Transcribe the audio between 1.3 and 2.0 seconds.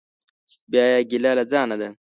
له ځانه ده.